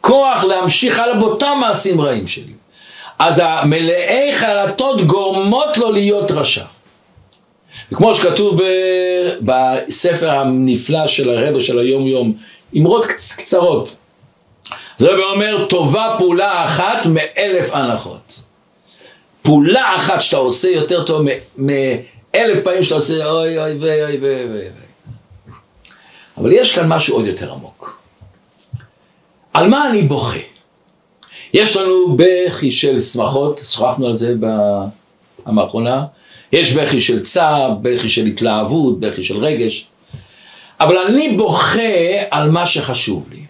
[0.00, 2.52] כוח להמשיך הלאה באותם מעשים רעים שלי.
[3.18, 6.64] אז המלאי חרטות גורמות לו להיות רשע.
[7.92, 8.66] וכמו שכתוב ב...
[9.40, 12.32] בספר הנפלא של הרב של היום יום,
[12.76, 13.94] אמרות קצרות.
[14.98, 18.42] זה אומר, טובה פעולה אחת מאלף הנחות.
[19.44, 21.26] פעולה אחת שאתה עושה יותר טוב
[21.56, 24.68] מאלף פעמים שאתה עושה אוי אוי ואוי אוי ואוי ואוי.
[26.38, 27.98] אבל יש כאן משהו עוד יותר עמוק.
[29.52, 30.38] על מה אני בוכה?
[31.54, 36.04] יש לנו בכי של שמחות, שוחחנו על זה בפעם האחרונה,
[36.52, 39.86] יש בכי של צער, בכי של התלהבות, בכי של רגש,
[40.80, 41.80] אבל אני בוכה
[42.30, 43.40] על מה שחשוב לי.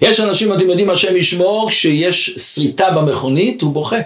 [0.00, 3.96] יש אנשים, אתם יודעים, השם ישמור, כשיש שריטה במכונית, הוא בוכה.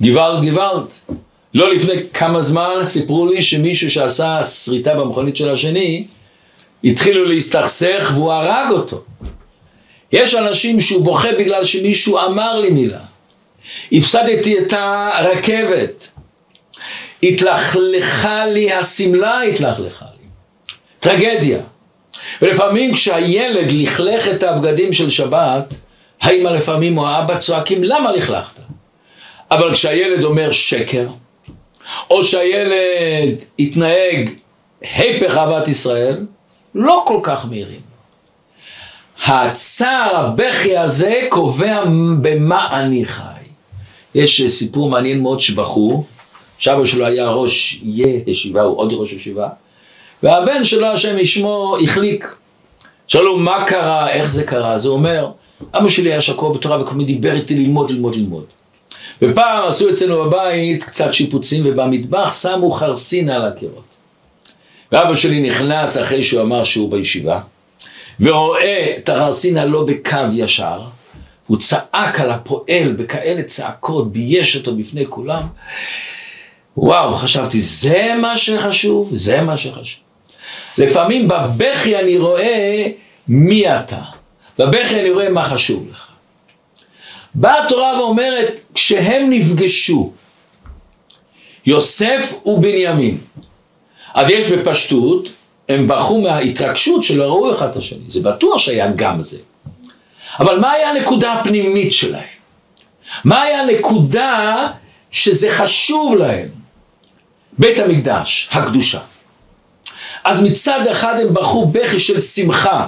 [0.00, 0.86] גוואלד גוואלד.
[1.54, 6.04] לא לפני כמה זמן סיפרו לי שמישהו שעשה שריטה במכונית של השני,
[6.84, 9.02] התחילו להסתכסך והוא הרג אותו.
[10.12, 13.00] יש אנשים שהוא בוכה בגלל שמישהו אמר לי מילה.
[13.92, 16.08] הפסדתי את הרכבת.
[17.22, 20.28] התלכלכה לי השמלה, התלכלכה לי.
[21.00, 21.58] טרגדיה.
[22.42, 25.74] ולפעמים כשהילד לכלך את הבגדים של שבת,
[26.20, 28.60] האמא לפעמים או האבא צועקים למה לכלכת?
[29.50, 31.08] אבל כשהילד אומר שקר,
[32.10, 34.30] או שהילד התנהג
[34.82, 36.26] היפך אהבת ישראל,
[36.74, 37.80] לא כל כך מהירים.
[39.26, 41.84] הצער, הבכי הזה, קובע
[42.20, 43.22] במה אני חי.
[44.14, 46.04] יש סיפור מעניין מאוד שבחור,
[46.58, 47.80] שאבא שלו היה ראש
[48.26, 49.48] ישיבה, הוא עוד ראש ישיבה,
[50.22, 52.34] והבן שלו, השם ישמו, החליק.
[53.06, 55.30] שאלו מה קרה, איך זה קרה, אז הוא אומר,
[55.74, 58.44] אבא שלי היה שקוע בתורה וכל מיני דיבר איתי ללמוד, ללמוד, ללמוד.
[59.22, 63.84] ופעם עשו אצלנו בבית קצת שיפוצים ובמטבח שמו חרסינה על הקירות.
[64.92, 67.40] ואבא שלי נכנס אחרי שהוא אמר שהוא בישיבה,
[68.20, 70.80] ורואה את החרסינה לא בקו ישר,
[71.46, 75.42] הוא צעק על הפועל בכאלה צעקות, בייש אותו בפני כולם.
[76.76, 79.10] וואו, חשבתי, זה מה שחשוב?
[79.12, 80.00] זה מה שחשוב.
[80.78, 82.86] לפעמים בבכי אני רואה
[83.28, 84.02] מי אתה.
[84.58, 86.09] בבכי אני רואה מה חשוב לך.
[87.34, 90.12] באה התורה ואומרת, כשהם נפגשו,
[91.66, 93.18] יוסף ובנימין,
[94.14, 95.28] אז יש בפשטות,
[95.68, 99.38] הם ברחו מההתרגשות שלא ראו אחד את השני, זה בטוח שהיה גם זה.
[100.40, 102.22] אבל מה היה הנקודה הפנימית שלהם?
[103.24, 104.66] מה היה הנקודה
[105.10, 106.48] שזה חשוב להם?
[107.58, 109.00] בית המקדש, הקדושה.
[110.24, 112.86] אז מצד אחד הם בכו בכי של שמחה.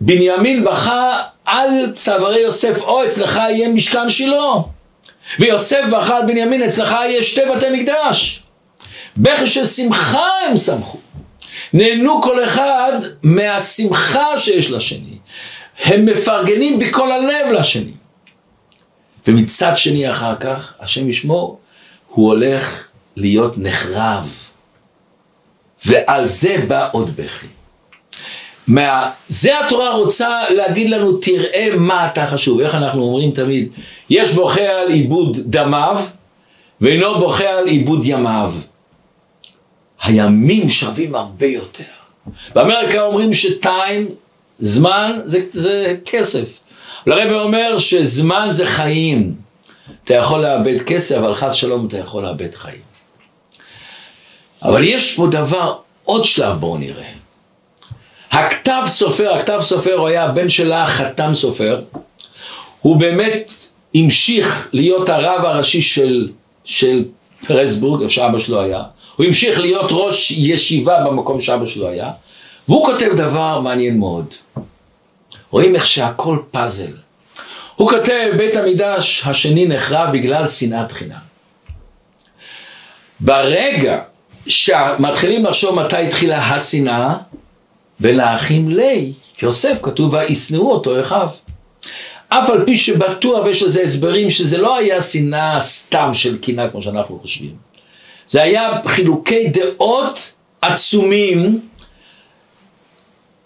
[0.00, 4.52] בנימין בכה על צווארי יוסף, או אצלך יהיה משכן שילה.
[5.38, 8.42] ויוסף בכה על בנימין, אצלך יהיה שתי בתי מקדש.
[9.16, 10.98] בכי של שמחה הם שמחו.
[11.72, 15.18] נהנו כל אחד מהשמחה שיש לשני.
[15.84, 17.92] הם מפרגנים בכל הלב לשני.
[19.26, 21.58] ומצד שני אחר כך, השם ישמור,
[22.08, 24.34] הוא הולך להיות נחרב.
[25.84, 27.46] ועל זה בא עוד בכי.
[28.68, 29.10] מה...
[29.28, 32.60] זה התורה רוצה להגיד לנו, תראה מה אתה חשוב.
[32.60, 33.68] איך אנחנו אומרים תמיד,
[34.10, 36.00] יש בוכה על עיבוד דמיו,
[36.80, 38.52] ואינו בוכה על עיבוד ימיו.
[40.02, 41.84] הימים שווים הרבה יותר.
[42.54, 44.08] באמריקה אומרים שטיים,
[44.58, 46.58] זמן זה, זה כסף.
[47.06, 49.34] לרבי אומר שזמן זה חיים.
[50.04, 52.80] אתה יכול לאבד כסף, אבל חס שלום אתה יכול לאבד חיים.
[54.62, 57.17] אבל יש פה דבר, עוד שלב בואו נראה.
[58.38, 61.82] הכתב סופר, הכתב סופר הוא היה הבן שלה חתם סופר,
[62.80, 63.50] הוא באמת
[63.94, 66.28] המשיך להיות הרב הראשי של,
[66.64, 67.04] של
[67.46, 68.82] פרסבורג, איפה שאבא שלו היה,
[69.16, 72.10] הוא המשיך להיות ראש ישיבה במקום שאבא שלו היה,
[72.68, 74.34] והוא כותב דבר מעניין מאוד.
[75.50, 76.92] רואים איך שהכל פאזל.
[77.76, 81.28] הוא כותב, בית המקדש השני נחרב בגלל שנאת חינם.
[83.20, 84.00] ברגע
[84.46, 87.14] שמתחילים לחשוב מתי התחילה השנאה,
[88.00, 91.28] בין האחים לי, יוסף כתוב וישנאו אותו אחיו.
[92.28, 96.82] אף על פי שבטוח ויש לזה הסברים שזה לא היה שנאה סתם של קנאה כמו
[96.82, 97.54] שאנחנו חושבים.
[98.26, 100.32] זה היה חילוקי דעות
[100.62, 101.60] עצומים,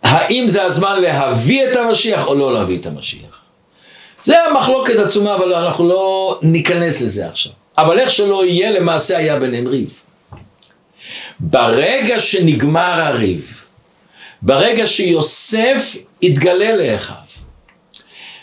[0.03, 3.43] האם זה הזמן להביא את המשיח או לא להביא את המשיח.
[4.21, 7.53] זה המחלוקת עצומה, אבל אנחנו לא ניכנס לזה עכשיו.
[7.79, 10.03] אבל איך שלא יהיה, למעשה היה ביניהם ריב.
[11.41, 13.62] ברגע שנגמר הריב,
[14.43, 17.17] ברגע שיוסף התגלה לאחיו,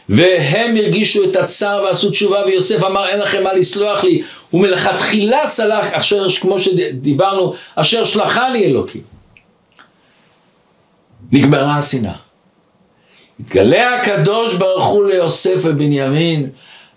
[0.09, 4.21] והם הרגישו את הצער ועשו תשובה, ויוסף אמר אין לכם מה לסלוח לי,
[4.53, 9.01] ומלכתחילה סלח, אשר, כמו שדיברנו, אשר שלחני אלוקים.
[11.31, 12.13] נגמרה השנאה.
[13.39, 16.49] התגלה הקדוש ברוך הוא ליוסף ובנימין,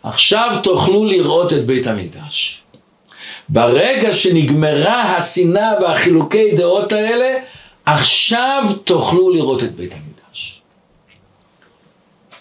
[0.02, 2.62] עכשיו תוכלו לראות את בית המקדש.
[3.48, 7.38] ברגע שנגמרה השנאה והחילוקי דעות האלה,
[7.86, 10.62] עכשיו תוכלו לראות את בית המקדש.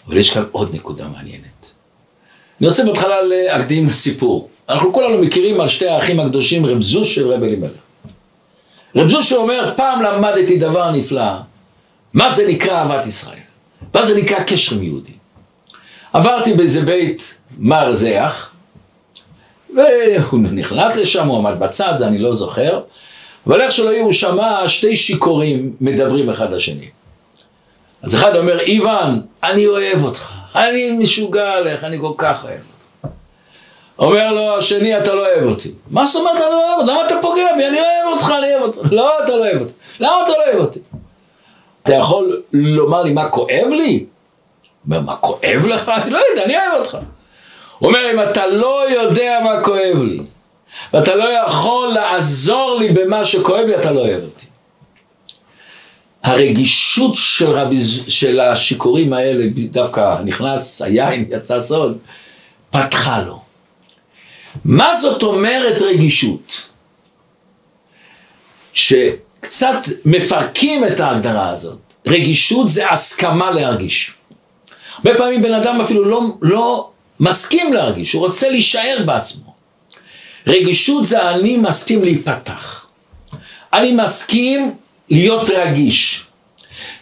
[0.06, 1.72] אבל יש כאן עוד נקודה מעניינת.
[2.60, 4.48] אני רוצה בהתחלה להקדים סיפור.
[4.68, 7.70] אנחנו כולנו מכירים על שתי האחים הקדושים, רב זוש ורב אלימלך.
[8.96, 11.32] רב זוש אומר, פעם למדתי דבר נפלא,
[12.14, 13.38] מה זה נקרא אהבת ישראל?
[13.94, 15.12] מה זה נקרא קשר עם יהודי?
[16.12, 18.52] עברתי באיזה בית מרזח,
[19.76, 22.80] והוא נכנס לשם, הוא עמד בצד, זה אני לא זוכר,
[23.46, 26.88] אבל איך שלא יהיו, הוא שמע שתי שיכורים מדברים אחד לשני.
[28.02, 33.12] אז אחד אומר, איוון, אני אוהב אותך, אני משוגע עליך, אני כל כך אוהב אותך.
[33.98, 35.70] אומר לו השני, אתה לא אוהב אותי.
[35.90, 36.90] מה זאת אומרת, אני לא אוהב אותך?
[36.92, 37.68] למה אתה פוגע בי?
[37.68, 38.92] אני אוהב אותך, אני אוהב אותך.
[38.92, 39.72] לא, אתה לא אוהב אותי.
[40.00, 40.80] למה אתה לא אוהב אותי?
[41.82, 44.06] אתה יכול לומר לי מה כואב לי?
[44.86, 45.88] אומר, מה כואב לך?
[45.88, 46.98] אני לא יודע, אני אוהב אותך.
[47.78, 50.20] הוא אומר, אם אתה לא יודע מה כואב לי,
[50.92, 54.46] ואתה לא יכול לעזור לי במה שכואב לי, אתה לא אוהב אותי.
[56.22, 57.76] הרגישות של, רבי,
[58.08, 61.98] של השיכורים האלה, דווקא נכנס היין, יצא סוד,
[62.70, 63.40] פתחה לו.
[64.64, 66.68] מה זאת אומרת רגישות?
[68.74, 71.78] שקצת מפרקים את ההגדרה הזאת.
[72.06, 74.12] רגישות זה הסכמה להרגיש.
[74.96, 79.51] הרבה פעמים בן אדם אפילו לא, לא מסכים להרגיש, הוא רוצה להישאר בעצמו.
[80.46, 82.86] רגישות זה אני מסכים להיפתח.
[83.72, 84.74] אני מסכים
[85.10, 86.24] להיות רגיש.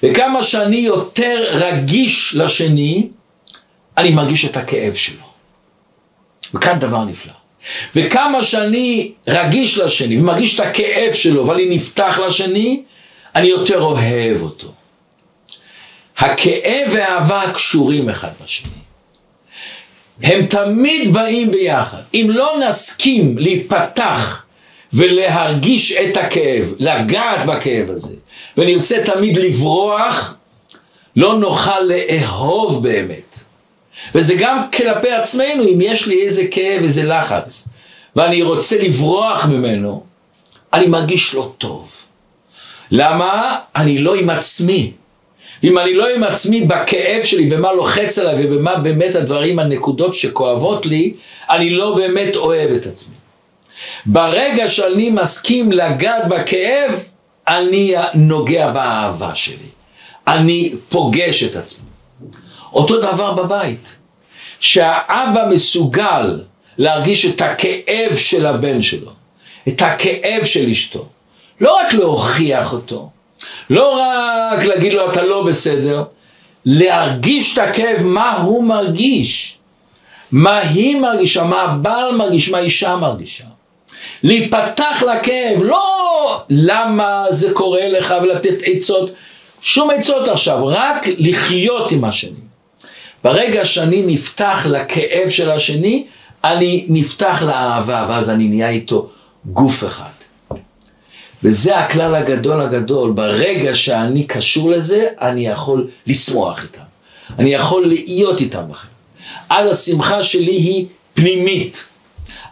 [0.02, 3.08] וכמה שאני יותר רגיש לשני,
[3.98, 5.24] אני מרגיש את הכאב שלו.
[6.54, 7.32] וכאן דבר נפלא.
[7.96, 12.82] וכמה שאני רגיש לשני ומרגיש את הכאב שלו, ואני נפתח לשני,
[13.34, 14.72] אני יותר אוהב אותו.
[16.18, 18.79] הכאב והאהבה קשורים אחד בשני.
[20.22, 21.98] הם תמיד באים ביחד.
[22.14, 24.44] אם לא נסכים להיפתח
[24.92, 28.14] ולהרגיש את הכאב, לגעת בכאב הזה,
[28.56, 30.34] ונרצה תמיד לברוח,
[31.16, 33.38] לא נוכל לאהוב באמת.
[34.14, 37.68] וזה גם כלפי עצמנו, אם יש לי איזה כאב, איזה לחץ,
[38.16, 40.04] ואני רוצה לברוח ממנו,
[40.72, 41.90] אני מרגיש לא טוב.
[42.90, 43.58] למה?
[43.76, 44.92] אני לא עם עצמי.
[45.62, 50.86] ואם אני לא עם עצמי בכאב שלי, במה לוחץ עליי ובמה באמת הדברים, הנקודות שכואבות
[50.86, 51.14] לי,
[51.50, 53.14] אני לא באמת אוהב את עצמי.
[54.06, 57.08] ברגע שאני מסכים לגעת בכאב,
[57.48, 59.70] אני נוגע באהבה שלי.
[60.26, 61.84] אני פוגש את עצמי.
[62.72, 63.96] אותו דבר בבית.
[64.60, 66.40] שהאבא מסוגל
[66.78, 69.10] להרגיש את הכאב של הבן שלו,
[69.68, 71.06] את הכאב של אשתו.
[71.60, 73.10] לא רק להוכיח אותו,
[73.70, 76.04] לא רק להגיד לו אתה לא בסדר,
[76.64, 79.58] להרגיש את הכאב, מה הוא מרגיש,
[80.32, 83.44] מה היא מרגישה, מה הבעל מרגיש, מה האישה מרגישה.
[84.22, 89.10] להיפתח לכאב, לא למה זה קורה לך ולתת עצות,
[89.60, 92.40] שום עצות עכשיו, רק לחיות עם השני.
[93.24, 96.06] ברגע שאני נפתח לכאב של השני,
[96.44, 99.10] אני נפתח לאהבה, ואז אני נהיה איתו
[99.44, 100.19] גוף אחד.
[101.44, 106.82] וזה הכלל הגדול הגדול, ברגע שאני קשור לזה, אני יכול לשמוח איתם.
[107.38, 108.88] אני יכול להיות איתם בכם.
[109.50, 111.84] אז השמחה שלי היא פנימית.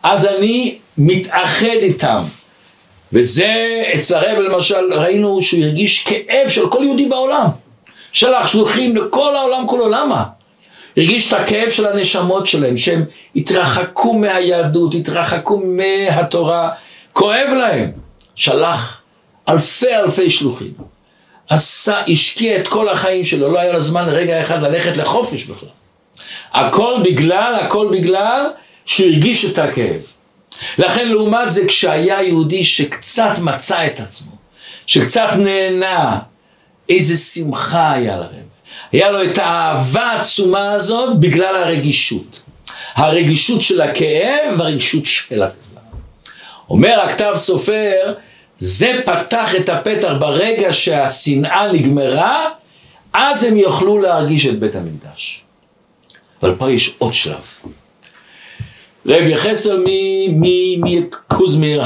[0.03, 2.22] אז אני מתאחד איתם.
[3.12, 7.46] וזה אצל הרב למשל, ראינו שהוא הרגיש כאב של כל יהודי בעולם.
[8.12, 10.24] שלח שלוחים לכל העולם כולו, למה?
[10.96, 13.05] הרגיש את הכאב של הנשמות שלהם, שהם
[13.37, 16.70] התרחקו מהיהדות, התרחקו מהתורה,
[17.12, 18.08] כואב להם.
[18.38, 19.01] שלח
[19.48, 20.72] אלפי אלפי שלוחים.
[21.48, 25.68] עשה, השקיע את כל החיים שלו, לא היה לו זמן רגע אחד ללכת לחופש בכלל.
[26.53, 28.51] הכל בגלל, הכל בגלל
[28.87, 30.01] שהוא הרגיש את הכאב.
[30.79, 34.33] לכן לעומת זה כשהיה יהודי שקצת מצא את עצמו,
[34.87, 36.18] שקצת נהנה,
[36.88, 38.48] איזה שמחה היה לרב.
[38.92, 42.40] היה לו את האהבה העצומה הזאת בגלל הרגישות.
[42.94, 45.68] הרגישות של הכאב והרגישות של הכאב.
[46.70, 48.14] אומר הכתב סופר,
[48.59, 52.49] זה פתח את הפתח ברגע שהשנאה נגמרה,
[53.12, 55.42] אז הם יוכלו להרגיש את בית המקדש.
[56.42, 57.42] אבל פה יש עוד שלב.
[59.07, 59.85] רבי יחסל
[60.81, 61.83] מקוזמיר,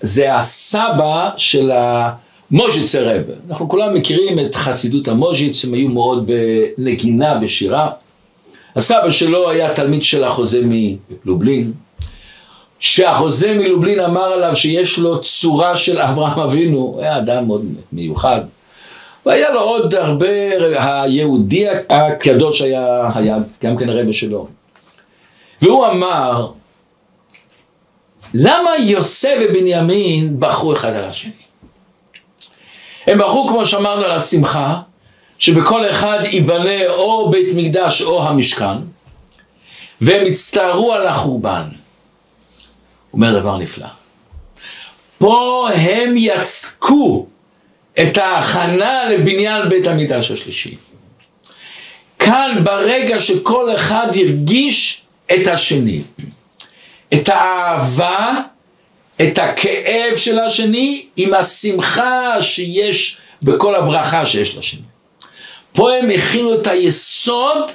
[0.00, 3.22] זה הסבא של המוז'יץ הרב.
[3.50, 6.30] אנחנו כולם מכירים את חסידות המוז'יץ, הם היו מאוד
[6.78, 7.90] בנגינה, בשירה.
[8.76, 11.72] הסבא שלו היה תלמיד של החוזה מלובלין.
[12.82, 18.40] שהחוזה מלובלין אמר עליו שיש לו צורה של אברהם אבינו, היה אדם מאוד מיוחד.
[19.26, 20.26] והיה לו עוד הרבה,
[20.76, 24.48] היהודי הקדוש היה, היה גם כן הרבה שלו.
[25.62, 26.50] והוא אמר,
[28.34, 31.32] למה יוסף ובנימין בחרו אחד על השני?
[33.06, 34.80] הם בחרו, כמו שאמרנו, על השמחה,
[35.38, 38.76] שבכל אחד ייבנה או בית מקדש או המשכן,
[40.00, 41.81] והם הצטערו על החורבן.
[43.12, 43.86] אומר דבר נפלא.
[45.18, 47.26] פה הם יצקו
[48.02, 50.76] את ההכנה לבניין בית המקדש השלישי.
[52.18, 55.02] כאן ברגע שכל אחד הרגיש
[55.34, 56.02] את השני,
[57.14, 58.34] את האהבה,
[59.20, 64.80] את הכאב של השני, עם השמחה שיש בכל הברכה שיש לשני.
[65.72, 67.70] פה הם הכינו את היסוד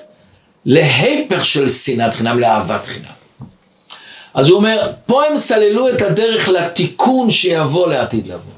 [0.66, 3.17] להיפך של שנאת חינם, לאהבת חינם.
[4.38, 8.54] אז הוא אומר, פה הם סללו את הדרך לתיקון שיבוא לעתיד לבוא.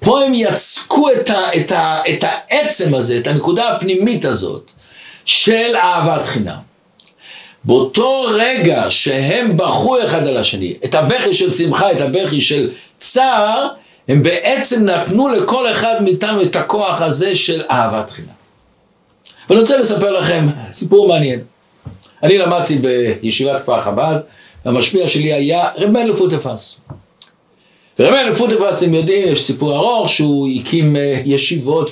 [0.00, 4.70] פה הם יצקו את, ה, את, ה, את העצם הזה, את הנקודה הפנימית הזאת
[5.24, 6.56] של אהבת חינם.
[7.64, 13.68] באותו רגע שהם בכו אחד על השני, את הבכי של שמחה, את הבכי של צער,
[14.08, 18.28] הם בעצם נתנו לכל אחד מאיתנו את הכוח הזה של אהבת חינם.
[19.48, 21.40] ואני רוצה לספר לכם סיפור מעניין.
[22.22, 24.16] אני למדתי בישיבת כפר חב"ד,
[24.64, 26.80] והמשפיע שלי היה רב מלך פוטפס.
[27.98, 31.90] ורב מלך פוטפס, אתם יודעים, יש סיפור ארוך שהוא הקים אה, ישיבות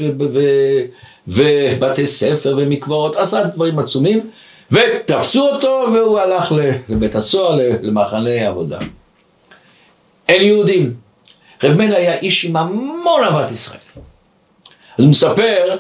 [1.29, 4.31] ובתי ספר ומקוואות, עשה דברים עצומים,
[4.71, 6.53] ותפסו אותו והוא הלך
[6.89, 8.79] לבית הסוהר, למחנה עבודה.
[10.29, 10.95] אין יהודים.
[11.63, 13.81] רב מלך היה איש עם המון אהבת ישראל.
[14.99, 15.77] אז הוא מספר,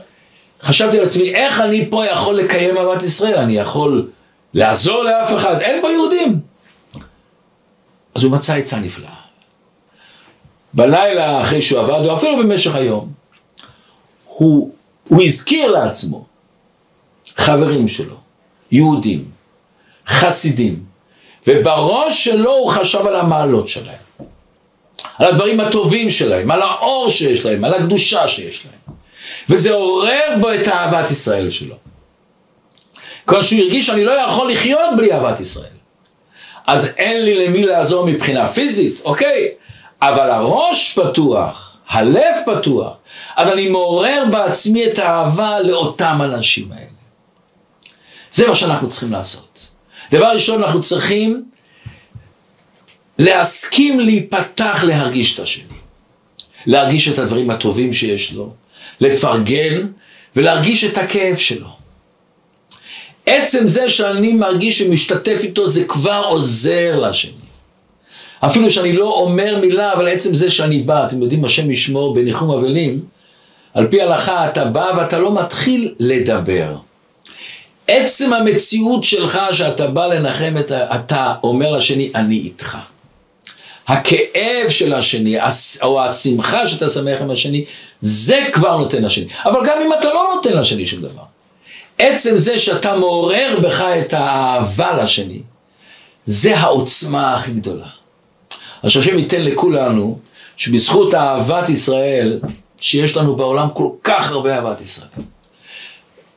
[0.62, 3.34] חשבתי על עצמי, איך אני פה יכול לקיים אהבת ישראל?
[3.34, 4.08] אני יכול
[4.54, 5.60] לעזור לאף אחד?
[5.60, 6.49] אין פה יהודים.
[8.14, 9.14] אז הוא מצא עצה נפלאה.
[10.74, 13.12] בלילה אחרי שהוא עבד, או אפילו במשך היום,
[14.24, 14.72] הוא,
[15.08, 16.24] הוא הזכיר לעצמו
[17.36, 18.14] חברים שלו,
[18.70, 19.24] יהודים,
[20.08, 20.84] חסידים,
[21.46, 23.96] ובראש שלו הוא חשב על המעלות שלהם,
[25.18, 28.96] על הדברים הטובים שלהם, על האור שיש להם, על הקדושה שיש להם.
[29.48, 31.74] וזה עורר בו את אהבת ישראל שלו.
[33.28, 35.79] כיוון שהוא הרגיש שאני לא יכול לחיות בלי אהבת ישראל.
[36.66, 39.48] אז אין לי למי לעזור מבחינה פיזית, אוקיי,
[40.02, 42.92] אבל הראש פתוח, הלב פתוח,
[43.36, 46.86] אז אני מעורר בעצמי את האהבה לאותם אנשים האלה.
[48.30, 49.66] זה מה שאנחנו צריכים לעשות.
[50.10, 51.44] דבר ראשון, אנחנו צריכים
[53.18, 55.64] להסכים להיפתח להרגיש את השני.
[56.66, 58.52] להרגיש את הדברים הטובים שיש לו,
[59.00, 59.86] לפרגן
[60.36, 61.79] ולהרגיש את הכאב שלו.
[63.30, 67.32] עצם זה שאני מרגיש שמשתתף איתו זה כבר עוזר לשני.
[68.40, 72.50] אפילו שאני לא אומר מילה, אבל עצם זה שאני בא, אתם יודעים, השם ישמור בניחום
[72.50, 73.00] אבלים,
[73.74, 76.76] על פי הלכה אתה בא ואתה לא מתחיל לדבר.
[77.88, 80.94] עצם המציאות שלך שאתה בא לנחם, את ה...
[80.94, 82.76] אתה אומר לשני, אני איתך.
[83.88, 85.36] הכאב של השני,
[85.82, 87.64] או השמחה שאתה שמח עם השני,
[88.00, 89.26] זה כבר נותן לשני.
[89.44, 91.22] אבל גם אם אתה לא נותן לשני שום דבר.
[92.00, 95.40] עצם זה שאתה מעורר בך את האהבה לשני,
[96.24, 97.86] זה העוצמה הכי גדולה.
[98.82, 100.18] אז שהשם ייתן לכולנו,
[100.56, 102.40] שבזכות אהבת ישראל,
[102.80, 105.08] שיש לנו בעולם כל כך הרבה אהבת ישראל.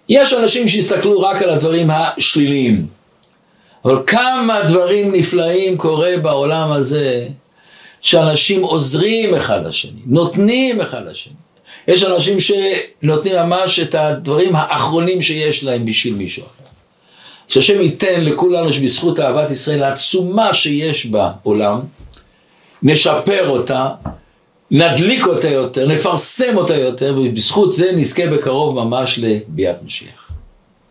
[0.10, 2.88] יש אנשים שיסתכלו רק על הדברים השליליים,
[3.86, 7.28] אבל כמה דברים נפלאים קורה בעולם הזה,
[8.02, 11.43] שאנשים עוזרים אחד לשני, נותנים אחד לשני.
[11.88, 16.64] יש אנשים שנותנים ממש את הדברים האחרונים שיש להם בשביל מישהו אחר.
[17.48, 21.80] שהשם ייתן לכולנו שבזכות אהבת ישראל העצומה שיש בעולם,
[22.84, 23.90] נשפר אותה,
[24.72, 30.23] נדליק אותה יותר, נפרסם אותה יותר, ובזכות זה נזכה בקרוב ממש לביאת משיח.